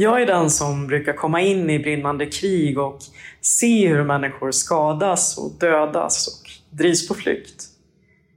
Jag 0.00 0.22
är 0.22 0.26
den 0.26 0.50
som 0.50 0.86
brukar 0.86 1.12
komma 1.12 1.40
in 1.40 1.70
i 1.70 1.78
brinnande 1.78 2.26
krig 2.26 2.78
och 2.78 2.98
se 3.40 3.88
hur 3.88 4.04
människor 4.04 4.50
skadas 4.50 5.38
och 5.38 5.50
dödas 5.60 6.26
och 6.28 6.50
drivs 6.76 7.08
på 7.08 7.14
flykt. 7.14 7.64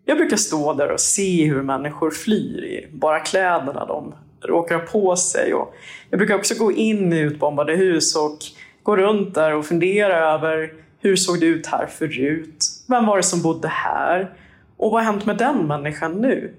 Jag 0.06 0.18
brukar 0.18 0.38
stå 0.38 0.74
där 0.74 0.92
och 0.92 1.00
se 1.00 1.46
hur 1.46 1.62
människor 1.62 2.12
flyr 2.12 2.64
i 2.64 2.88
bara 2.92 3.20
kläderna 3.20 3.86
de 3.86 4.14
råkar 4.44 4.76
ha 4.76 4.86
på 4.86 5.16
sig. 5.16 5.54
Och 5.54 5.74
jag 6.10 6.18
brukar 6.18 6.36
också 6.36 6.56
gå 6.56 6.72
in 6.72 7.14
i 7.14 7.20
utbombade 7.20 7.76
hus 7.76 8.16
och 8.16 8.38
gå 8.84 8.98
runt 8.98 9.36
där 9.36 9.56
och 9.56 9.66
fundera 9.66 10.34
över 10.34 10.74
hur 11.00 11.16
såg 11.16 11.40
det 11.40 11.46
ut 11.46 11.68
här 11.68 11.88
förut? 11.88 12.66
Vem 12.88 13.06
var 13.06 13.18
det 13.18 13.24
som 13.24 13.42
bodde 13.42 13.68
här? 13.68 14.34
Och 14.78 14.92
vad 14.92 15.04
har 15.04 15.12
hänt 15.12 15.26
med 15.26 15.38
den 15.38 15.68
människan 15.68 16.22
nu? 16.22 16.54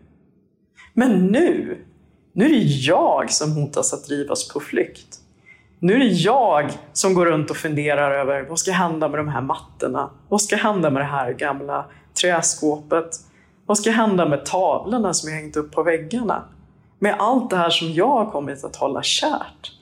Men 0.94 1.26
nu, 1.26 1.78
nu 2.32 2.44
är 2.44 2.50
det 2.50 2.64
jag 2.64 3.30
som 3.30 3.52
hotas 3.52 3.92
att 3.92 4.04
drivas 4.04 4.48
på 4.48 4.60
flykt. 4.60 5.18
Nu 5.78 5.94
är 5.94 5.98
det 5.98 6.04
jag 6.04 6.70
som 6.92 7.14
går 7.14 7.26
runt 7.26 7.50
och 7.50 7.56
funderar 7.56 8.10
över 8.10 8.42
vad 8.42 8.58
ska 8.58 8.72
hända 8.72 9.08
med 9.08 9.18
de 9.18 9.28
här 9.28 9.40
mattorna? 9.40 10.10
Vad 10.28 10.42
ska 10.42 10.56
hända 10.56 10.90
med 10.90 11.02
det 11.02 11.06
här 11.06 11.32
gamla 11.32 11.84
träskåpet? 12.20 13.10
Vad 13.66 13.78
ska 13.78 13.90
hända 13.90 14.28
med 14.28 14.44
tavlorna 14.44 15.14
som 15.14 15.30
jag 15.30 15.36
hängt 15.36 15.56
upp 15.56 15.72
på 15.72 15.82
väggarna? 15.82 16.42
Med 16.98 17.16
allt 17.18 17.50
det 17.50 17.56
här 17.56 17.70
som 17.70 17.92
jag 17.92 18.08
har 18.08 18.30
kommit 18.30 18.64
att 18.64 18.76
hålla 18.76 19.02
kärt. 19.02 19.72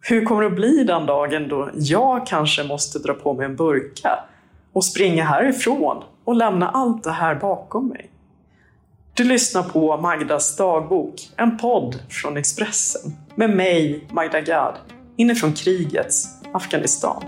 Hur 0.00 0.24
kommer 0.24 0.42
det 0.42 0.46
att 0.46 0.56
bli 0.56 0.84
den 0.84 1.06
dagen 1.06 1.48
då 1.48 1.70
jag 1.74 2.26
kanske 2.26 2.64
måste 2.64 2.98
dra 2.98 3.14
på 3.14 3.34
mig 3.34 3.46
en 3.46 3.56
burka 3.56 4.18
och 4.72 4.84
springa 4.84 5.24
härifrån 5.24 6.02
och 6.24 6.34
lämna 6.34 6.68
allt 6.68 7.04
det 7.04 7.10
här 7.10 7.34
bakom 7.34 7.88
mig? 7.88 8.10
Du 9.18 9.24
lyssnar 9.24 9.62
på 9.62 9.96
Magdas 9.96 10.56
dagbok, 10.56 11.14
en 11.36 11.58
podd 11.58 11.96
från 12.08 12.36
Expressen 12.36 13.12
med 13.34 13.56
mig, 13.56 14.08
Magda 14.10 14.40
Gad, 14.40 14.74
inifrån 15.16 15.52
krigets 15.52 16.26
Afghanistan. 16.52 17.24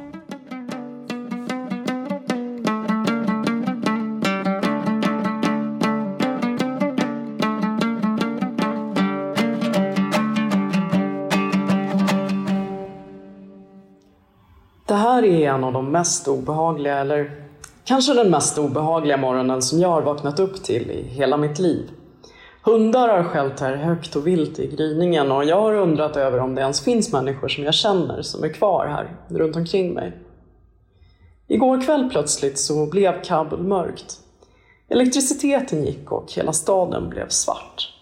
Det 14.86 14.94
här 14.94 15.25
är 15.25 15.48
en 15.48 15.64
av 15.64 15.72
de 15.72 15.92
mest 15.92 16.28
obehagliga, 16.28 16.98
eller 16.98 17.39
kanske 17.91 18.14
den 18.14 18.30
mest 18.30 18.58
obehagliga 18.58 19.16
morgonen 19.16 19.62
som 19.62 19.80
jag 19.80 19.88
har 19.88 20.02
vaknat 20.02 20.41
upp 20.41 20.62
till 20.62 20.91
i 20.91 21.02
hela 21.02 21.36
mitt 21.36 21.58
liv. 21.58 21.91
Hundar 22.62 23.08
har 23.08 23.24
skällt 23.24 23.60
här 23.60 23.77
högt 23.77 24.16
och 24.16 24.27
vilt 24.27 24.58
i 24.58 24.66
gryningen 24.66 25.32
och 25.32 25.44
jag 25.44 25.60
har 25.60 25.74
undrat 25.74 26.16
över 26.16 26.38
om 26.38 26.55
det 26.55 26.60
ens 26.60 26.84
finns 26.84 27.12
människor 27.12 27.48
som 27.48 27.64
jag 27.64 27.74
känner 27.74 28.22
som 28.22 28.44
är 28.44 28.48
kvar 28.48 28.86
här 28.86 29.16
runt 29.28 29.56
omkring 29.56 29.94
mig. 29.94 30.12
Igår 31.48 31.80
kväll 31.80 32.08
plötsligt 32.10 32.58
så 32.58 32.86
blev 32.86 33.22
Kabul 33.22 33.62
mörkt. 33.62 34.19
Elektriciteten 34.88 35.84
gick 35.84 36.12
och 36.12 36.32
hela 36.32 36.52
staden 36.52 37.08
blev 37.08 37.28
svart. 37.28 38.00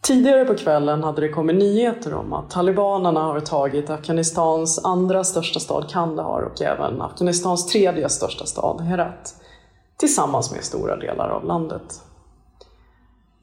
Tidigare 0.00 0.44
på 0.44 0.54
kvällen 0.54 1.02
hade 1.02 1.20
det 1.20 1.28
kommit 1.28 1.56
nyheter 1.56 2.14
om 2.14 2.32
att 2.32 2.50
talibanerna 2.50 3.20
har 3.20 3.40
tagit 3.40 3.90
Afghanistans 3.90 4.84
andra 4.84 5.24
största 5.24 5.60
stad 5.60 5.90
Kandahar 5.90 6.42
och 6.42 6.62
även 6.62 7.02
Afghanistans 7.02 7.66
tredje 7.66 8.08
största 8.08 8.46
stad 8.46 8.80
Herat 8.80 9.34
tillsammans 9.96 10.52
med 10.52 10.64
stora 10.64 10.96
delar 10.96 11.28
av 11.28 11.44
landet. 11.44 12.02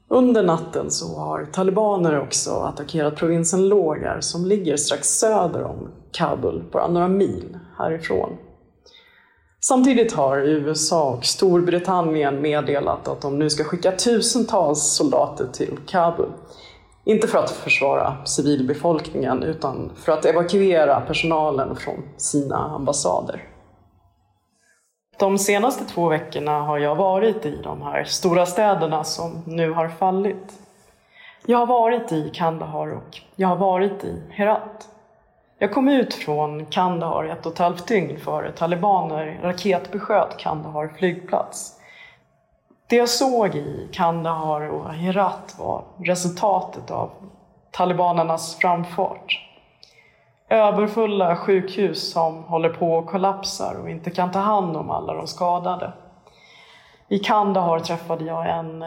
Under 0.08 0.42
natten 0.42 0.90
så 0.90 1.18
har 1.18 1.44
talibaner 1.44 2.20
också 2.20 2.50
attackerat 2.50 3.16
provinsen 3.16 3.68
Logar 3.68 4.20
som 4.20 4.46
ligger 4.46 4.76
strax 4.76 5.08
söder 5.08 5.62
om 5.64 5.88
Kabul, 6.12 6.64
bara 6.72 6.88
några 6.88 7.08
mil 7.08 7.58
härifrån. 7.78 8.30
Samtidigt 9.60 10.12
har 10.12 10.38
USA 10.38 11.10
och 11.10 11.24
Storbritannien 11.24 12.42
meddelat 12.42 13.08
att 13.08 13.20
de 13.20 13.38
nu 13.38 13.50
ska 13.50 13.64
skicka 13.64 13.92
tusentals 13.92 14.82
soldater 14.82 15.46
till 15.52 15.78
Kabul. 15.86 16.32
Inte 17.04 17.28
för 17.28 17.38
att 17.38 17.50
försvara 17.50 18.16
civilbefolkningen 18.24 19.42
utan 19.42 19.92
för 19.96 20.12
att 20.12 20.24
evakuera 20.24 21.00
personalen 21.00 21.76
från 21.76 22.02
sina 22.16 22.56
ambassader. 22.56 23.44
De 25.18 25.38
senaste 25.38 25.84
två 25.84 26.08
veckorna 26.08 26.60
har 26.60 26.78
jag 26.78 26.96
varit 26.96 27.46
i 27.46 27.60
de 27.62 27.82
här 27.82 28.04
stora 28.04 28.46
städerna 28.46 29.04
som 29.04 29.42
nu 29.46 29.72
har 29.72 29.88
fallit. 29.88 30.52
Jag 31.46 31.58
har 31.58 31.66
varit 31.66 32.12
i 32.12 32.30
Kandahar 32.34 32.96
och 32.96 33.20
jag 33.36 33.48
har 33.48 33.56
varit 33.56 34.04
i 34.04 34.22
Herat. 34.30 34.88
Jag 35.58 35.72
kom 35.72 35.88
ut 35.88 36.14
från 36.14 36.66
Kandahar 36.66 37.24
ett 37.24 37.46
och 37.46 37.52
ett 37.52 37.58
halvt 37.58 37.88
dygn 37.88 38.20
före 38.20 38.52
talibaner 38.52 39.40
raketbesköt 39.42 40.36
Kandahar 40.36 40.88
flygplats. 40.98 41.80
Det 42.86 42.96
jag 42.96 43.08
såg 43.08 43.54
i 43.54 43.88
Kandahar 43.92 44.68
och 44.68 44.92
Herat 44.92 45.56
var 45.58 45.84
resultatet 45.98 46.90
av 46.90 47.10
talibanernas 47.70 48.56
framfart. 48.56 49.40
Överfulla 50.48 51.36
sjukhus 51.36 52.12
som 52.12 52.44
håller 52.44 52.68
på 52.68 52.98
att 52.98 53.06
kollapsa 53.06 53.78
och 53.82 53.90
inte 53.90 54.10
kan 54.10 54.30
ta 54.32 54.38
hand 54.38 54.76
om 54.76 54.90
alla 54.90 55.14
de 55.14 55.26
skadade. 55.26 55.92
I 57.08 57.18
Kandahar 57.18 57.78
träffade 57.78 58.24
jag 58.24 58.58
en 58.58 58.84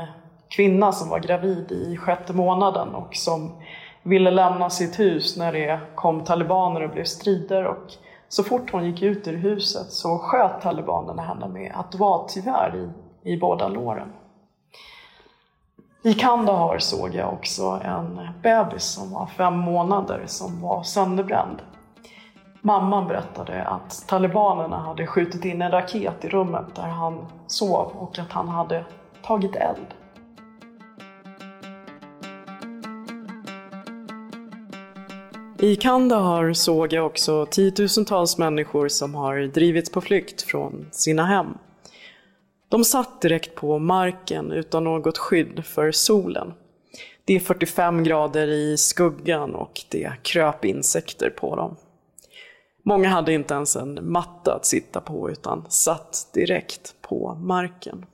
kvinna 0.50 0.92
som 0.92 1.10
var 1.10 1.20
gravid 1.20 1.72
i 1.72 1.98
sjätte 1.98 2.34
månaden 2.34 2.96
och 2.96 3.16
som 3.16 3.52
ville 4.10 4.32
lämna 4.32 4.70
sitt 4.70 5.00
hus 5.00 5.38
när 5.38 5.54
det 5.54 5.80
kom 5.96 6.24
talibaner 6.24 6.82
och 6.82 6.90
blev 6.90 7.04
strider. 7.04 7.66
Och 7.66 7.94
så 8.30 8.44
fort 8.44 8.72
hon 8.72 8.86
gick 8.86 9.02
ut 9.02 9.28
ur 9.28 9.38
huset 9.38 9.92
så 9.92 10.18
sköt 10.18 10.62
talibanerna 10.62 11.22
henne 11.22 11.48
med 11.48 11.72
automatgevär 11.76 12.90
i, 13.24 13.32
i 13.34 13.38
båda 13.38 13.68
låren. 13.68 14.14
I 16.04 16.14
Kandahar 16.14 16.80
såg 16.80 17.16
jag 17.16 17.34
också 17.34 17.82
en 17.84 18.30
bebis 18.44 18.84
som 18.84 19.12
var 19.12 19.26
fem 19.26 19.58
månader 19.58 20.24
som 20.26 20.62
var 20.62 20.84
sönderbränd. 20.84 21.62
Mamman 22.62 23.08
berättade 23.08 23.64
att 23.64 24.08
talibanerna 24.08 24.78
hade 24.78 25.08
skjutit 25.08 25.46
in 25.46 25.62
en 25.62 25.72
raket 25.72 26.26
i 26.26 26.30
rummet 26.30 26.76
där 26.76 26.88
han 26.88 27.26
sov 27.48 27.92
och 27.98 28.20
att 28.20 28.32
han 28.32 28.48
hade 28.48 28.86
tagit 29.22 29.56
eld. 29.56 29.88
I 35.62 35.76
Kandahar 35.76 36.54
såg 36.54 36.94
jag 36.94 37.06
också 37.06 37.46
tiotusentals 37.46 38.38
människor 38.38 38.88
som 38.88 39.16
har 39.16 39.38
drivits 39.40 39.90
på 39.90 40.02
flykt 40.02 40.42
från 40.42 40.88
sina 40.92 41.26
hem. 41.26 41.48
De 42.70 42.84
satt 42.84 43.22
direkt 43.22 43.56
på 43.56 43.80
marken 43.80 44.52
utan 44.52 44.84
något 44.84 45.18
skydd 45.18 45.66
för 45.66 45.92
solen. 45.92 46.54
Det 47.26 47.36
är 47.36 47.40
45 47.40 48.04
grader 48.04 48.48
i 48.48 48.78
skuggan 48.78 49.56
och 49.56 49.82
det 49.90 50.12
kröp 50.24 50.66
insekter 50.66 51.30
på 51.30 51.56
dem. 51.56 51.76
Många 52.84 53.10
hade 53.10 53.34
inte 53.34 53.54
ens 53.54 53.76
en 53.76 54.00
matta 54.12 54.54
att 54.54 54.66
sitta 54.66 55.02
på 55.02 55.32
utan 55.32 55.66
satt 55.70 56.28
direkt 56.34 56.96
på 57.02 57.36
marken. 57.36 58.06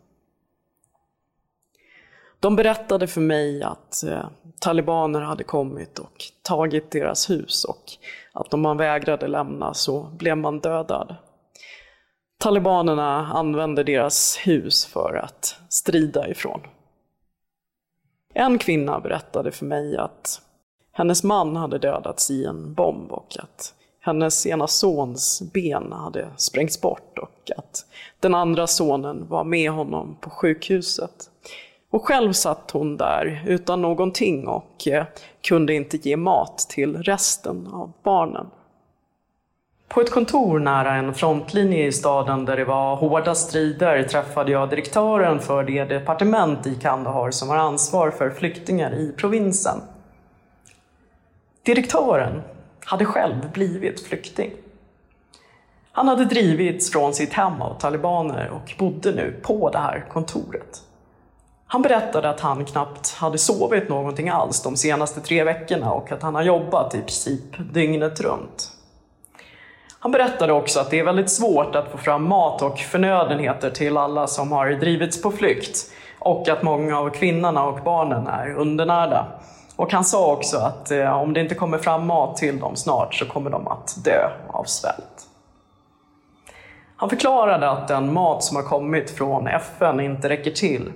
De 2.46 2.56
berättade 2.56 3.08
för 3.08 3.22
mig 3.22 3.64
att 3.64 4.04
eh, 4.04 4.26
talibaner 4.60 5.22
hade 5.22 5.44
kommit 5.44 6.00
och 6.00 6.24
tagit 6.42 6.92
deras 6.92 7.30
hus 7.30 7.64
och 7.64 7.92
att 8.34 8.54
om 8.54 8.62
man 8.62 8.78
vägrade 8.78 9.28
lämna 9.28 9.74
så 9.74 10.04
blev 10.04 10.38
man 10.38 10.60
dödad. 10.60 11.16
Talibanerna 12.40 13.28
använde 13.34 13.84
deras 13.84 14.38
hus 14.38 14.86
för 14.86 15.22
att 15.24 15.56
strida 15.70 16.28
ifrån. 16.28 16.62
En 18.34 18.58
kvinna 18.58 19.00
berättade 19.00 19.52
för 19.52 19.66
mig 19.66 19.98
att 19.98 20.42
hennes 20.92 21.24
man 21.24 21.56
hade 21.56 21.78
dödats 21.78 22.32
i 22.32 22.46
en 22.46 22.74
bomb 22.74 23.12
och 23.12 23.38
att 23.40 23.74
hennes 24.00 24.46
ena 24.46 24.68
sons 24.68 25.42
ben 25.54 25.92
hade 25.92 26.28
sprängts 26.38 26.82
bort 26.82 27.20
och 27.20 27.52
att 27.58 27.86
den 28.20 28.36
andra 28.36 28.68
sonen 28.68 29.28
var 29.28 29.44
med 29.44 29.72
honom 29.72 30.18
på 30.22 30.30
sjukhuset. 30.30 31.30
Och 31.96 32.06
själv 32.06 32.34
satt 32.34 32.72
hon 32.72 32.98
där 32.98 33.44
utan 33.48 33.82
någonting 33.82 34.48
och 34.48 34.88
eh, 34.88 35.06
kunde 35.42 35.74
inte 35.74 35.98
ge 35.98 36.18
mat 36.18 36.58
till 36.58 37.04
resten 37.04 37.68
av 37.68 37.92
barnen. 38.04 38.48
På 39.88 40.02
ett 40.02 40.12
kontor 40.12 40.60
nära 40.60 40.96
en 40.96 41.14
frontlinje 41.14 41.86
i 41.86 41.92
staden 41.92 42.46
där 42.46 42.58
det 42.58 42.66
var 42.66 42.96
hårda 42.96 43.36
strider 43.36 44.04
träffade 44.04 44.52
jag 44.52 44.70
direktören 44.70 45.40
för 45.40 45.64
det 45.64 45.86
departement 45.86 46.68
i 46.68 46.76
Kandahar 46.76 47.32
som 47.32 47.50
har 47.50 47.58
ansvar 47.58 48.12
för 48.12 48.30
flyktingar 48.30 48.94
i 48.94 49.14
provinsen. 49.18 49.82
Direktören 51.64 52.42
hade 52.86 53.06
själv 53.06 53.52
blivit 53.54 54.08
flykting. 54.08 54.52
Han 55.92 56.08
hade 56.08 56.26
drivits 56.26 56.92
från 56.92 57.14
sitt 57.14 57.34
hem 57.34 57.62
av 57.62 57.80
talibaner 57.80 58.50
och 58.50 58.74
bodde 58.78 59.12
nu 59.12 59.40
på 59.44 59.70
det 59.70 59.80
här 59.80 60.06
kontoret. 60.10 60.82
Han 61.68 61.82
berättade 61.82 62.30
att 62.30 62.40
han 62.40 62.66
knappt 62.66 63.14
hade 63.14 63.38
sovit 63.38 63.90
någonting 63.90 64.30
alls 64.30 64.64
de 64.64 64.76
senaste 64.76 65.22
tre 65.22 65.44
veckorna 65.44 65.92
och 65.92 66.12
att 66.12 66.22
han 66.22 66.36
har 66.36 66.44
jobbat 66.44 66.96
i 66.96 67.02
princip 67.02 67.74
dygnet 67.74 68.22
runt. 68.22 68.72
Han 70.00 70.12
berättade 70.12 70.54
också 70.54 70.80
att 70.80 70.90
det 70.90 71.00
är 71.00 71.04
väldigt 71.04 71.32
svårt 71.32 71.76
att 71.76 71.92
få 71.92 71.98
fram 71.98 72.28
mat 72.28 72.62
och 72.62 72.80
förnödenheter 72.80 73.70
till 73.70 73.98
alla 73.98 74.28
som 74.28 74.52
har 74.52 74.70
drivits 74.72 75.22
på 75.22 75.32
flykt 75.32 75.92
och 76.20 76.50
att 76.50 76.64
många 76.64 77.00
av 77.00 77.10
kvinnorna 77.10 77.64
och 77.64 77.80
barnen 77.84 78.28
är 78.28 78.56
undernärda. 78.56 79.28
Och 79.76 79.94
han 79.94 80.04
sa 80.04 80.34
också 80.34 80.58
att 80.58 80.92
eh, 80.92 81.22
om 81.22 81.34
det 81.34 81.42
inte 81.42 81.56
kommer 81.56 81.78
fram 81.78 82.08
mat 82.08 82.38
till 82.38 82.60
dem 82.60 82.76
snart 82.76 83.16
så 83.16 83.26
kommer 83.26 83.50
de 83.50 83.68
att 83.68 83.98
dö 84.04 84.30
av 84.48 84.64
svält. 84.64 85.28
Han 86.96 87.10
förklarade 87.10 87.70
att 87.70 87.88
den 87.88 88.14
mat 88.14 88.44
som 88.44 88.56
har 88.56 88.64
kommit 88.64 89.12
från 89.12 89.48
FN 89.48 90.00
inte 90.00 90.30
räcker 90.30 90.52
till. 90.52 90.92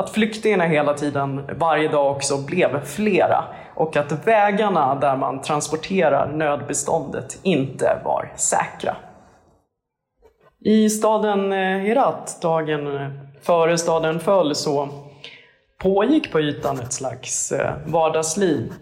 Att 0.00 0.10
flyktingarna 0.10 0.64
hela 0.64 0.94
tiden, 0.94 1.44
varje 1.58 1.88
dag 1.88 2.16
också, 2.16 2.38
blev 2.46 2.84
flera 2.84 3.44
och 3.74 3.96
att 3.96 4.26
vägarna 4.26 4.94
där 4.94 5.16
man 5.16 5.40
transporterar 5.40 6.32
nödbeståndet 6.32 7.38
inte 7.42 8.00
var 8.04 8.32
säkra. 8.36 8.96
I 10.64 10.90
staden 10.90 11.52
eh, 11.52 11.58
Herat, 11.58 12.38
dagen 12.42 12.96
eh, 12.96 13.10
före 13.42 13.78
staden 13.78 14.20
föll, 14.20 14.54
så 14.54 14.88
pågick 15.78 16.32
på 16.32 16.40
ytan 16.40 16.80
ett 16.80 16.92
slags 16.92 17.52
eh, 17.52 17.72
vardagsliv. 17.86 18.72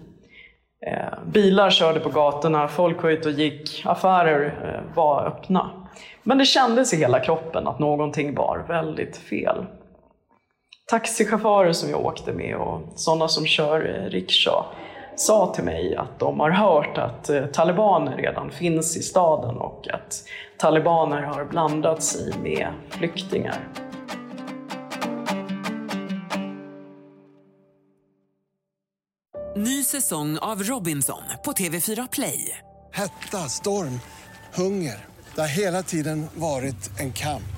Bilar 1.26 1.70
körde 1.70 2.00
på 2.00 2.08
gatorna, 2.08 2.68
folk 2.68 3.02
var 3.02 3.10
ute 3.10 3.28
och 3.28 3.34
gick, 3.34 3.82
affärer 3.86 4.82
var 4.94 5.26
öppna. 5.26 5.70
Men 6.22 6.38
det 6.38 6.44
kändes 6.44 6.94
i 6.94 6.96
hela 6.96 7.20
kroppen 7.20 7.68
att 7.68 7.78
någonting 7.78 8.34
var 8.34 8.64
väldigt 8.68 9.16
fel. 9.16 9.66
Taxichaufförer 10.90 11.72
som 11.72 11.90
jag 11.90 12.06
åkte 12.06 12.32
med 12.32 12.56
och 12.56 12.80
sådana 12.94 13.28
som 13.28 13.46
kör 13.46 13.80
rikscha 14.10 14.64
sa 15.16 15.54
till 15.54 15.64
mig 15.64 15.96
att 15.96 16.18
de 16.18 16.40
har 16.40 16.50
hört 16.50 16.98
att 16.98 17.30
eh, 17.30 17.46
talibaner 17.46 18.16
redan 18.16 18.50
finns 18.50 18.96
i 18.96 19.02
staden 19.02 19.56
och 19.56 19.88
att 19.92 20.24
talibaner 20.58 21.22
har 21.22 21.44
blandat 21.44 22.02
sig 22.02 22.32
med 22.42 22.68
flyktingar. 22.90 23.68
Ny 29.56 29.84
säsong 29.84 30.38
av 30.38 30.62
Robinson 30.62 31.22
på 31.44 31.52
TV4 31.52 32.08
Play. 32.12 32.58
Hetta, 32.92 33.38
storm, 33.38 34.00
hunger. 34.54 35.06
Det 35.34 35.40
har 35.40 35.48
hela 35.48 35.82
tiden 35.82 36.26
varit 36.34 37.00
en 37.00 37.12
kamp. 37.12 37.57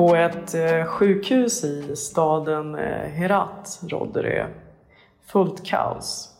På 0.00 0.16
ett 0.16 0.54
eh, 0.54 0.84
sjukhus 0.84 1.64
i 1.64 1.96
staden 1.96 2.74
eh, 2.74 3.08
Herat 3.08 3.80
rådde 3.88 4.22
det 4.22 4.46
fullt 5.26 5.66
kaos. 5.66 6.34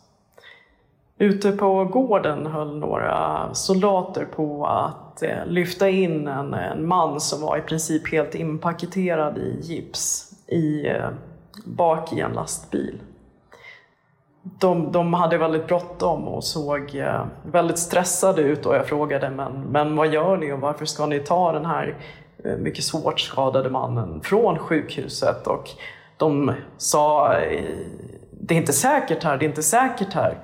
Ute 1.17 1.51
på 1.51 1.85
gården 1.85 2.45
höll 2.45 2.77
några 2.77 3.49
soldater 3.53 4.25
på 4.25 4.65
att 4.65 5.23
eh, 5.23 5.45
lyfta 5.45 5.89
in 5.89 6.27
en, 6.27 6.53
en 6.53 6.87
man 6.87 7.19
som 7.19 7.41
var 7.41 7.57
i 7.57 7.61
princip 7.61 8.11
helt 8.11 8.35
inpaketerad 8.35 9.37
i 9.37 9.59
gips 9.61 10.33
i, 10.47 10.85
bak 11.65 12.13
i 12.13 12.19
en 12.19 12.33
lastbil. 12.33 12.99
De, 14.41 14.91
de 14.91 15.13
hade 15.13 15.37
väldigt 15.37 15.67
bråttom 15.67 16.27
och 16.27 16.43
såg 16.43 17.03
väldigt 17.43 17.79
stressade 17.79 18.41
ut 18.41 18.65
och 18.65 18.75
jag 18.75 18.85
frågade 18.85 19.29
men, 19.29 19.61
men 19.61 19.95
vad 19.95 20.13
gör 20.13 20.37
ni 20.37 20.51
och 20.51 20.59
varför 20.59 20.85
ska 20.85 21.05
ni 21.05 21.19
ta 21.19 21.51
den 21.51 21.65
här 21.65 21.95
Eh, 22.45 22.57
mycket 22.57 22.83
svårt 22.83 23.19
skadade 23.19 23.69
mannen 23.69 24.21
från 24.23 24.59
sjukhuset 24.59 25.47
och 25.47 25.69
de 26.17 26.53
sa 26.77 27.33
eh, 27.37 27.63
det 28.31 28.53
är 28.53 28.57
inte 28.57 28.73
säkert 28.73 29.23
här, 29.23 29.37
det 29.37 29.45
är 29.45 29.49
inte 29.49 29.63
säkert 29.63 30.13
här. 30.13 30.37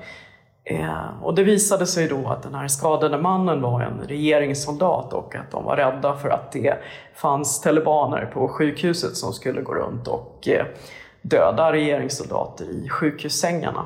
Eh, 0.63 1.23
och 1.23 1.35
det 1.35 1.43
visade 1.43 1.87
sig 1.87 2.07
då 2.07 2.27
att 2.27 2.43
den 2.43 2.55
här 2.55 2.67
skadade 2.67 3.17
mannen 3.17 3.61
var 3.61 3.81
en 3.81 4.01
regeringssoldat 4.07 5.13
och 5.13 5.35
att 5.35 5.51
de 5.51 5.63
var 5.63 5.77
rädda 5.77 6.15
för 6.15 6.29
att 6.29 6.51
det 6.51 6.77
fanns 7.15 7.61
talibaner 7.61 8.25
på 8.25 8.47
sjukhuset 8.47 9.15
som 9.15 9.33
skulle 9.33 9.61
gå 9.61 9.73
runt 9.73 10.07
och 10.07 10.47
döda 11.21 11.71
regeringssoldater 11.71 12.65
i 12.65 12.89
sjukhussängarna. 12.89 13.85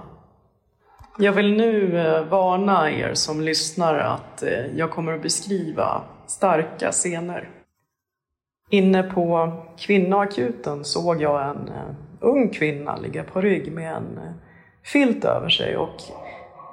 Jag 1.18 1.34
vill 1.34 1.54
nu 1.54 1.92
varna 2.30 2.92
er 2.92 3.14
som 3.14 3.42
lyssnar 3.42 3.96
att 3.96 4.44
jag 4.76 4.92
kommer 4.92 5.14
att 5.14 5.22
beskriva 5.22 6.02
starka 6.28 6.92
scener. 6.92 7.61
Inne 8.74 9.04
på 9.04 9.52
kvinnoakuten 9.78 10.84
såg 10.84 11.22
jag 11.22 11.50
en 11.50 11.68
eh, 11.68 11.96
ung 12.20 12.50
kvinna 12.50 12.96
ligga 12.96 13.24
på 13.24 13.42
rygg 13.42 13.72
med 13.72 13.96
en 13.96 14.18
eh, 14.18 14.34
filt 14.84 15.26
över 15.26 15.50
sig 15.50 15.78
och 15.78 15.96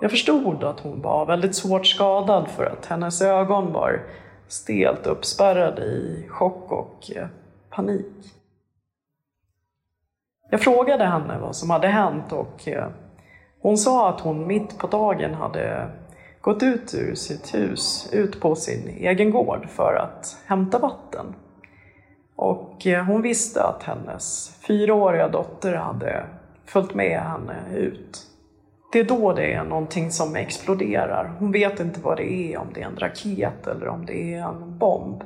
jag 0.01 0.11
förstod 0.11 0.65
att 0.65 0.81
hon 0.81 1.03
var 1.03 1.27
väldigt 1.27 1.55
svårt 1.55 1.87
skadad 1.87 2.49
för 2.49 2.65
att 2.65 2.87
hennes 2.87 3.23
ögon 3.23 3.73
var 3.73 4.03
stelt 4.49 5.07
uppspärrade 5.07 5.83
i 5.83 6.27
chock 6.29 6.73
och 6.73 7.11
eh, 7.17 7.27
panik. 7.71 8.35
Jag 10.51 10.61
frågade 10.61 11.05
henne 11.05 11.39
vad 11.41 11.57
som 11.57 11.71
hade 11.71 11.89
hänt 11.89 12.33
och 12.33 12.69
hon 13.61 13.79
sa 13.79 14.09
att 14.09 14.21
hon 14.21 14.47
mitt 14.47 14.79
på 14.79 14.87
dagen 14.87 15.35
hade 15.35 15.91
gått 16.41 16.63
ut 16.63 16.95
ur 16.95 17.15
sitt 17.15 17.55
hus, 17.55 18.11
ut 18.13 18.41
på 18.41 18.55
sin 18.55 18.89
egen 18.89 19.31
gård 19.31 19.69
för 19.69 19.95
att 19.95 20.37
hämta 20.47 20.79
vatten. 20.79 21.35
Och 22.39 22.87
eh, 22.87 23.05
hon 23.05 23.23
visste 23.23 23.63
att 23.63 23.83
hennes 23.83 24.57
fyraåriga 24.67 25.29
dotter 25.29 25.75
hade 25.75 26.27
följt 26.65 26.95
med 26.95 27.21
henne 27.21 27.55
ut. 27.75 28.27
Det 28.93 29.01
är 29.01 29.05
då 29.05 29.33
det 29.33 29.53
är 29.53 29.65
någonting 29.65 30.11
som 30.11 30.37
exploderar. 30.37 31.33
Hon 31.39 31.53
vet 31.53 31.81
inte 31.81 32.01
vad 32.01 32.17
det 32.17 32.33
är, 32.33 32.59
om 32.59 32.67
det 32.75 32.83
är 32.83 32.87
en 32.87 32.97
raket 32.97 33.67
eller 33.67 33.89
om 33.89 34.07
det 34.07 34.35
är 34.35 34.43
en 34.43 34.79
bomb. 34.79 35.25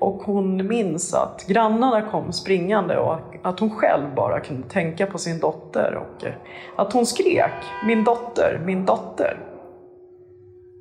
Och 0.00 0.22
hon 0.22 0.66
minns 0.66 1.14
att 1.14 1.44
grannarna 1.48 2.10
kom 2.10 2.32
springande 2.32 2.98
och 2.98 3.18
att 3.42 3.60
hon 3.60 3.70
själv 3.70 4.14
bara 4.14 4.40
kunde 4.40 4.68
tänka 4.68 5.06
på 5.06 5.18
sin 5.18 5.38
dotter 5.38 5.94
och 5.94 6.26
eh, 6.26 6.34
att 6.76 6.92
hon 6.92 7.06
skrek 7.06 7.64
”min 7.86 8.04
dotter, 8.04 8.60
min 8.64 8.84
dotter”. 8.84 9.38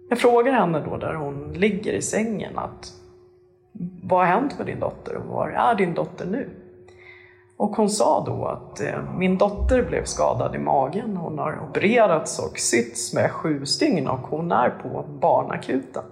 Jag 0.10 0.20
frågar 0.20 0.54
henne 0.54 0.84
då 0.90 0.98
där 0.98 1.14
hon 1.14 1.54
ligger 1.54 1.94
i 1.94 2.02
sängen 2.02 2.58
att 2.58 3.01
vad 4.04 4.20
har 4.20 4.26
hänt 4.26 4.58
med 4.58 4.68
din 4.68 4.80
dotter 4.80 5.16
och 5.16 5.26
var 5.26 5.50
är 5.50 5.76
din 5.76 5.94
dotter 5.94 6.26
nu? 6.26 6.50
Och 7.58 7.76
hon 7.76 7.90
sa 7.90 8.24
då 8.26 8.46
att 8.46 8.82
eh, 8.82 9.14
min 9.18 9.38
dotter 9.38 9.84
blev 9.84 10.04
skadad 10.04 10.56
i 10.56 10.60
magen. 10.60 11.18
Hon 11.18 11.40
har 11.40 11.60
opererats 11.70 12.40
och 12.40 12.60
sytts 12.60 13.14
med 13.14 13.32
sju 13.32 13.66
stygn 13.66 14.08
och 14.08 14.20
hon 14.20 14.52
är 14.52 14.70
på 14.70 15.06
barnakuten. 15.22 16.04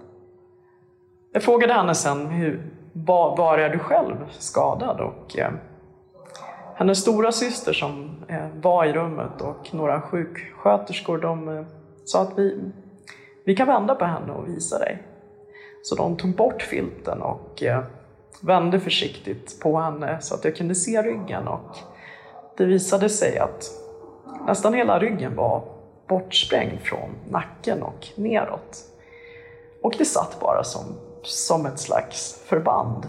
Jag 1.32 1.42
frågade 1.42 1.72
henne 1.72 1.94
sen, 1.94 2.26
hur, 2.26 2.62
var, 2.92 3.36
var 3.36 3.58
är 3.58 3.68
du 3.68 3.78
själv 3.78 4.16
skadad? 4.30 5.00
Och 5.00 5.38
eh, 5.38 5.50
hennes 6.74 6.98
stora 6.98 7.32
syster 7.32 7.72
som 7.72 8.10
eh, 8.28 8.46
var 8.62 8.84
i 8.84 8.92
rummet 8.92 9.40
och 9.40 9.74
några 9.74 10.00
sjuksköterskor 10.00 11.18
de 11.18 11.48
eh, 11.48 11.64
sa 12.04 12.22
att 12.22 12.38
vi, 12.38 12.60
vi 13.44 13.56
kan 13.56 13.66
vända 13.66 13.94
på 13.94 14.04
henne 14.04 14.32
och 14.32 14.48
visa 14.48 14.78
dig. 14.78 15.02
Så 15.82 15.94
de 15.94 16.16
tog 16.16 16.34
bort 16.34 16.62
filten 16.62 17.22
och 17.22 17.62
eh, 17.62 17.82
vände 18.40 18.80
försiktigt 18.80 19.60
på 19.60 19.78
henne 19.78 20.18
så 20.20 20.34
att 20.34 20.44
jag 20.44 20.56
kunde 20.56 20.74
se 20.74 21.02
ryggen 21.02 21.48
och 21.48 21.76
det 22.56 22.64
visade 22.64 23.08
sig 23.08 23.38
att 23.38 23.70
nästan 24.46 24.74
hela 24.74 24.98
ryggen 24.98 25.36
var 25.36 25.62
bortsprängd 26.08 26.80
från 26.80 27.10
nacken 27.30 27.82
och 27.82 28.08
neråt. 28.14 28.78
Och 29.82 29.94
det 29.98 30.04
satt 30.04 30.40
bara 30.40 30.64
som, 30.64 30.82
som 31.22 31.66
ett 31.66 31.78
slags 31.78 32.42
förband 32.46 33.08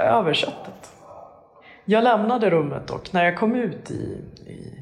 över 0.00 0.34
köttet. 0.34 0.92
Jag 1.84 2.04
lämnade 2.04 2.50
rummet 2.50 2.90
och 2.90 3.14
när 3.14 3.24
jag 3.24 3.38
kom 3.38 3.54
ut 3.54 3.90
i, 3.90 3.94
i 4.46 4.78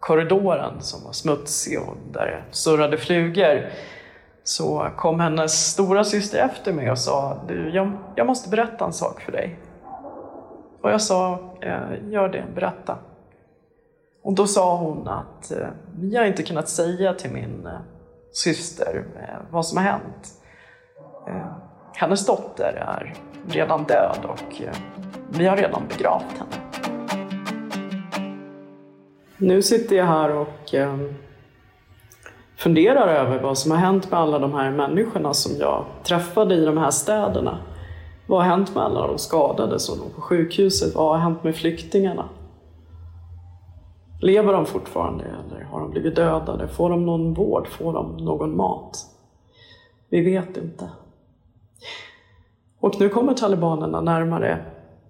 korridoren 0.00 0.82
som 0.82 1.04
var 1.04 1.12
smutsig 1.12 1.80
och 1.80 1.96
där 2.12 2.26
det 2.26 2.54
surrade 2.54 2.96
flugor 2.96 3.70
så 4.48 4.90
kom 4.96 5.20
hennes 5.20 5.70
stora 5.70 6.04
syster 6.04 6.38
efter 6.38 6.72
mig 6.72 6.90
och 6.90 6.98
sa 6.98 7.42
du, 7.48 7.70
jag, 7.70 7.92
jag 8.14 8.26
måste 8.26 8.48
berätta 8.48 8.84
en 8.84 8.92
sak 8.92 9.20
för 9.20 9.32
dig. 9.32 9.58
Och 10.82 10.90
jag 10.90 11.00
sa, 11.00 11.38
eh, 11.60 12.10
gör 12.10 12.28
det, 12.28 12.44
berätta. 12.54 12.98
Och 14.22 14.34
då 14.34 14.46
sa 14.46 14.76
hon 14.76 15.08
att 15.08 15.50
eh, 15.50 15.68
vi 15.98 16.16
har 16.16 16.24
inte 16.24 16.42
kunnat 16.42 16.68
säga 16.68 17.14
till 17.14 17.30
min 17.30 17.66
eh, 17.66 17.72
syster 18.32 19.04
vad 19.50 19.66
som 19.66 19.78
har 19.78 19.84
hänt. 19.84 20.42
Hennes 21.94 22.26
dotter 22.26 22.72
är 22.88 23.14
redan 23.48 23.84
död 23.84 24.18
och 24.28 24.62
vi 25.30 25.46
har 25.46 25.56
redan 25.56 25.82
begravt 25.88 26.38
henne. 26.38 26.66
Nu 29.36 29.62
sitter 29.62 29.96
jag 29.96 30.06
här 30.06 30.30
och 30.30 30.74
funderar 32.56 33.08
över 33.08 33.42
vad 33.42 33.58
som 33.58 33.70
har 33.70 33.78
hänt 33.78 34.10
med 34.10 34.20
alla 34.20 34.38
de 34.38 34.54
här 34.54 34.70
människorna 34.70 35.34
som 35.34 35.52
jag 35.60 35.84
träffade 36.02 36.54
i 36.54 36.64
de 36.64 36.78
här 36.78 36.90
städerna. 36.90 37.58
Vad 38.26 38.38
har 38.42 38.46
hänt 38.46 38.74
med 38.74 38.84
alla 38.84 39.06
de 39.06 39.18
skadade 39.18 39.78
som 39.78 39.98
låg 39.98 40.14
på 40.14 40.20
sjukhuset? 40.20 40.94
Vad 40.94 41.08
har 41.08 41.18
hänt 41.18 41.44
med 41.44 41.56
flyktingarna? 41.56 42.28
Lever 44.20 44.52
de 44.52 44.66
fortfarande 44.66 45.24
eller 45.24 45.64
har 45.64 45.80
de 45.80 45.90
blivit 45.90 46.16
dödade? 46.16 46.68
Får 46.68 46.90
de 46.90 47.06
någon 47.06 47.34
vård? 47.34 47.68
Får 47.68 47.92
de 47.92 48.16
någon 48.16 48.56
mat? 48.56 48.98
Vi 50.08 50.20
vet 50.20 50.56
inte. 50.56 50.90
Och 52.80 53.00
nu 53.00 53.08
kommer 53.08 53.34
talibanerna 53.34 54.00
närmare 54.00 54.64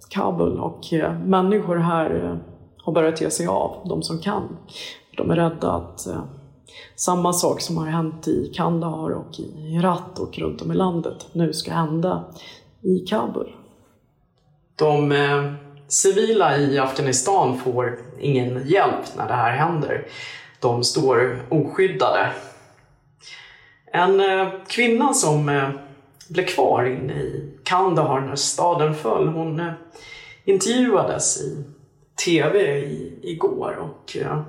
Kabul 0.09 0.61
och 0.61 0.93
eh, 0.93 1.19
människor 1.19 1.77
här 1.77 2.25
eh, 2.25 2.37
har 2.85 2.93
börjat 2.93 3.21
ge 3.21 3.31
sig 3.31 3.47
av, 3.47 3.77
de 3.89 4.03
som 4.03 4.19
kan. 4.19 4.57
De 5.17 5.31
är 5.31 5.37
rädda 5.37 5.73
att 5.73 6.07
eh, 6.07 6.25
samma 6.97 7.33
sak 7.33 7.61
som 7.61 7.77
har 7.77 7.87
hänt 7.87 8.29
i 8.29 8.53
Kandahar 8.55 9.11
och 9.11 9.41
i 9.41 9.73
Herat 9.73 10.19
och 10.19 10.39
runt 10.39 10.63
om 10.63 10.73
i 10.73 10.75
landet 10.75 11.27
nu 11.33 11.53
ska 11.53 11.73
hända 11.73 12.25
i 12.83 12.99
Kabul. 12.99 13.53
De 14.77 15.13
eh, 15.13 15.53
civila 15.89 16.59
i 16.59 16.79
Afghanistan 16.79 17.59
får 17.59 17.99
ingen 18.21 18.69
hjälp 18.69 19.17
när 19.17 19.29
det 19.29 19.35
här 19.35 19.53
händer. 19.53 20.07
De 20.61 20.85
står 20.85 21.43
oskyddade. 21.49 22.33
En 23.93 24.21
eh, 24.21 24.49
kvinna 24.69 25.15
som 25.15 25.49
eh, 25.49 25.69
blev 26.29 26.47
kvar 26.47 26.85
inne 26.85 27.13
i 27.13 27.59
Kandahar 27.65 28.21
när 28.21 28.37
staden 28.37 28.95
föll, 28.95 29.29
hon 29.29 29.61
eh, 29.61 29.73
intervjuades 30.45 31.43
i 31.43 31.65
TV 32.25 32.79
i, 32.79 33.19
igår 33.23 33.79
och 33.81 34.17
eh, 34.17 34.43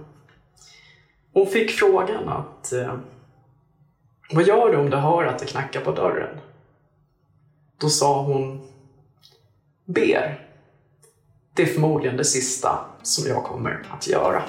hon 1.37 1.47
fick 1.47 1.71
frågan 1.71 2.29
att 2.29 2.73
eh, 2.73 2.93
Vad 4.31 4.43
gör 4.43 4.71
du 4.71 4.77
om 4.77 4.89
du 4.89 4.97
hör 4.97 5.25
att 5.25 5.39
det 5.39 5.45
knackar 5.45 5.81
på 5.81 5.91
dörren? 5.91 6.37
Då 7.81 7.89
sa 7.89 8.21
hon 8.21 8.67
Ber. 9.85 10.47
Det 11.53 11.63
är 11.63 11.65
förmodligen 11.65 12.17
det 12.17 12.25
sista 12.25 12.79
som 13.03 13.27
jag 13.27 13.43
kommer 13.43 13.83
att 13.91 14.07
göra. 14.07 14.43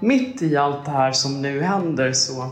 Mitt 0.00 0.42
i 0.42 0.56
allt 0.56 0.84
det 0.84 0.90
här 0.90 1.12
som 1.12 1.42
nu 1.42 1.60
händer 1.60 2.12
så 2.12 2.42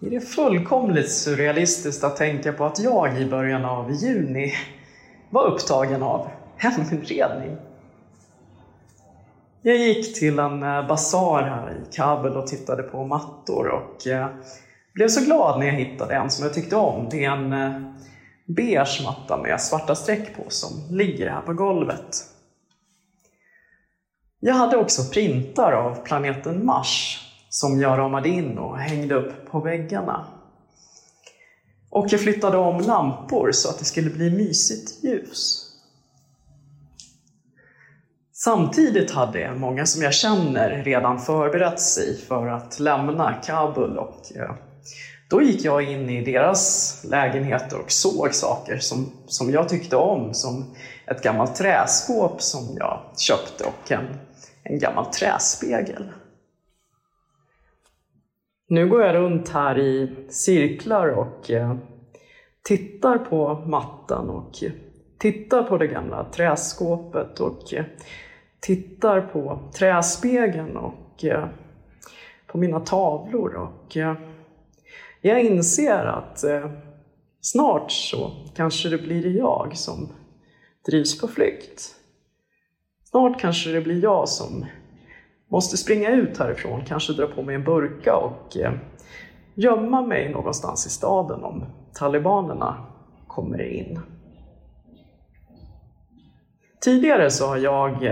är 0.00 0.10
det 0.10 0.20
fullkomligt 0.20 1.12
surrealistiskt 1.12 2.04
att 2.04 2.16
tänka 2.16 2.52
på 2.52 2.64
att 2.64 2.78
jag 2.78 3.20
i 3.20 3.26
början 3.26 3.64
av 3.64 3.92
juni 3.92 4.52
var 5.30 5.46
upptagen 5.46 6.02
av 6.02 6.28
heminredning. 6.56 7.67
Jag 9.68 9.76
gick 9.76 10.18
till 10.18 10.38
en 10.38 10.62
eh, 10.62 10.86
basar 10.86 11.42
här 11.42 11.70
i 11.70 11.94
Kabul 11.94 12.36
och 12.36 12.46
tittade 12.46 12.82
på 12.82 13.04
mattor 13.04 13.68
och 13.68 14.06
eh, 14.06 14.28
blev 14.94 15.08
så 15.08 15.24
glad 15.24 15.58
när 15.58 15.66
jag 15.66 15.74
hittade 15.74 16.14
en 16.14 16.30
som 16.30 16.44
jag 16.44 16.54
tyckte 16.54 16.76
om. 16.76 17.08
Det 17.10 17.24
är 17.24 17.30
en 17.30 17.52
eh, 17.52 17.92
beige 18.46 19.00
matta 19.04 19.42
med 19.42 19.60
svarta 19.60 19.94
streck 19.94 20.36
på 20.36 20.42
som 20.48 20.70
ligger 20.90 21.30
här 21.30 21.40
på 21.40 21.52
golvet. 21.52 22.16
Jag 24.40 24.54
hade 24.54 24.76
också 24.76 25.02
printar 25.12 25.72
av 25.72 26.04
planeten 26.04 26.66
Mars 26.66 27.24
som 27.48 27.80
jag 27.80 27.98
ramade 27.98 28.28
in 28.28 28.58
och 28.58 28.78
hängde 28.78 29.14
upp 29.14 29.50
på 29.50 29.60
väggarna. 29.60 30.26
Och 31.90 32.06
jag 32.10 32.20
flyttade 32.20 32.56
om 32.56 32.80
lampor 32.80 33.52
så 33.52 33.68
att 33.68 33.78
det 33.78 33.84
skulle 33.84 34.10
bli 34.10 34.30
mysigt 34.30 35.04
ljus. 35.04 35.67
Samtidigt 38.40 39.10
hade 39.10 39.54
många 39.54 39.86
som 39.86 40.02
jag 40.02 40.14
känner 40.14 40.82
redan 40.84 41.18
förberett 41.18 41.80
sig 41.80 42.16
för 42.16 42.46
att 42.46 42.80
lämna 42.80 43.32
Kabul 43.32 43.98
och 43.98 44.36
eh, 44.36 44.54
då 45.30 45.42
gick 45.42 45.64
jag 45.64 45.82
in 45.82 46.10
i 46.10 46.24
deras 46.24 47.04
lägenheter 47.10 47.80
och 47.80 47.90
såg 47.90 48.34
saker 48.34 48.78
som, 48.78 49.12
som 49.26 49.50
jag 49.50 49.68
tyckte 49.68 49.96
om, 49.96 50.34
som 50.34 50.74
ett 51.06 51.22
gammalt 51.22 51.54
träskåp 51.56 52.42
som 52.42 52.76
jag 52.76 53.00
köpte 53.16 53.64
och 53.64 53.92
en, 53.92 54.06
en 54.62 54.78
gammal 54.78 55.06
träspegel. 55.06 56.08
Nu 58.68 58.88
går 58.88 59.02
jag 59.02 59.14
runt 59.14 59.48
här 59.48 59.78
i 59.78 60.16
cirklar 60.30 61.08
och 61.08 61.50
eh, 61.50 61.76
tittar 62.62 63.18
på 63.18 63.54
mattan 63.54 64.30
och 64.30 64.62
eh, 64.62 64.72
tittar 65.18 65.62
på 65.62 65.78
det 65.78 65.86
gamla 65.86 66.24
träskåpet 66.24 67.40
och 67.40 67.72
tittar 68.60 69.20
på 69.20 69.58
träspegeln 69.78 70.76
och 70.76 71.24
eh, 71.24 71.48
på 72.46 72.58
mina 72.58 72.80
tavlor 72.80 73.54
och 73.54 73.96
eh, 73.96 74.14
jag 75.20 75.42
inser 75.42 76.04
att 76.04 76.44
eh, 76.44 76.70
snart 77.40 77.92
så 77.92 78.30
kanske 78.56 78.88
det 78.88 78.98
blir 78.98 79.36
jag 79.36 79.76
som 79.76 80.08
drivs 80.86 81.20
på 81.20 81.28
flykt. 81.28 81.94
Snart 83.04 83.40
kanske 83.40 83.70
det 83.70 83.80
blir 83.80 84.02
jag 84.02 84.28
som 84.28 84.66
måste 85.50 85.76
springa 85.76 86.10
ut 86.10 86.38
härifrån, 86.38 86.84
kanske 86.84 87.12
dra 87.12 87.26
på 87.26 87.42
mig 87.42 87.54
en 87.54 87.64
burka 87.64 88.16
och 88.16 88.56
gömma 89.54 90.02
mig 90.02 90.32
någonstans 90.32 90.86
i 90.86 90.90
staden 90.90 91.44
om 91.44 91.64
talibanerna 91.94 92.86
kommer 93.26 93.62
in. 93.62 94.00
Tidigare 96.80 97.30
så 97.30 97.46
har 97.46 97.56
jag 97.56 98.02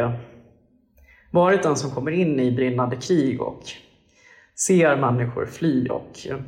varit 1.31 1.63
den 1.63 1.77
som 1.77 1.91
kommer 1.91 2.11
in 2.11 2.41
i 2.41 2.53
brinnande 2.53 2.97
krig 2.97 3.43
och 3.43 3.63
ser 4.55 4.97
människor 4.97 5.47
fly 5.47 5.89
och 5.89 6.27
eh, 6.31 6.39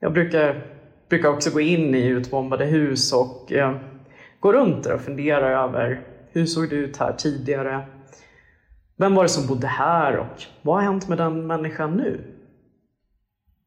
jag 0.00 0.12
brukar, 0.12 0.66
brukar 1.08 1.28
också 1.28 1.50
gå 1.50 1.60
in 1.60 1.94
i 1.94 2.06
utbombade 2.06 2.64
hus 2.64 3.12
och 3.12 3.52
eh, 3.52 3.76
gå 4.40 4.52
runt 4.52 4.84
där 4.84 4.94
och 4.94 5.00
fundera 5.00 5.64
över 5.64 6.06
hur 6.32 6.46
såg 6.46 6.70
det 6.70 6.76
ut 6.76 6.96
här 6.96 7.12
tidigare? 7.12 7.86
Vem 8.96 9.14
var 9.14 9.22
det 9.22 9.28
som 9.28 9.46
bodde 9.46 9.66
här 9.66 10.16
och 10.16 10.42
vad 10.62 10.74
har 10.74 10.82
hänt 10.82 11.08
med 11.08 11.18
den 11.18 11.46
människan 11.46 11.96
nu? 11.96 12.36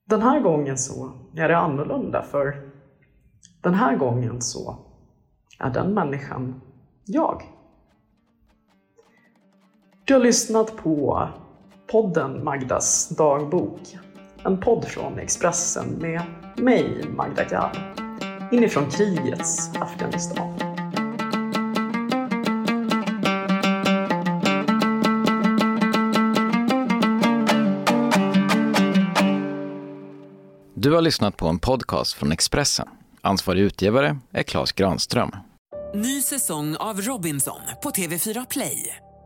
Den 0.06 0.22
här 0.22 0.40
gången 0.40 0.78
så 0.78 1.12
är 1.36 1.50
det 1.50 1.58
annorlunda 1.58 2.22
för 2.22 2.74
den 3.62 3.74
här 3.74 3.96
gången 3.96 4.42
så 4.42 4.78
är 5.60 5.70
den 5.70 5.94
människan 5.94 6.62
jag. 7.06 7.42
Du 10.06 10.14
har 10.14 10.22
lyssnat 10.22 10.78
på 10.78 11.30
podden 11.92 12.44
Magdas 12.44 13.10
dagbok. 13.10 13.80
En 14.46 14.62
podd 14.62 14.86
från 14.86 15.20
Expressen 15.20 15.88
med 15.88 16.22
mig, 16.58 17.06
Magda 17.10 17.44
Gall, 17.44 17.78
inifrån 18.52 18.90
krigets 18.90 19.70
Afghanistan. 19.80 20.54
Du 30.74 30.92
har 30.92 31.02
lyssnat 31.02 31.38
på 31.38 31.48
en 31.48 31.60
podcast 31.60 32.14
från 32.14 32.32
Expressen. 32.32 32.88
Ansvarig 33.22 33.62
utgivare 33.62 34.20
är 34.32 34.44
Klas 34.44 34.72
Granström. 34.72 35.32
Ny 35.96 36.22
säsong 36.22 36.76
av 36.76 37.02
Robinson 37.02 37.62
på 37.84 37.90
TV4 37.90 38.46
Play. 38.50 38.98